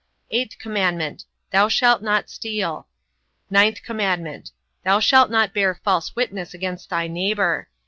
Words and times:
8th 0.33 0.57
commandment: 0.57 1.25
Thou 1.51 1.67
shalt 1.67 2.01
not 2.01 2.27
steal. 2.27 2.87
9th 3.51 3.83
commandment: 3.83 4.49
Thou 4.83 4.99
shalt 4.99 5.29
not 5.29 5.53
bear 5.53 5.75
false 5.75 6.15
witness 6.15 6.55
against 6.55 6.89
thy 6.89 7.07
neighbour. 7.07 7.69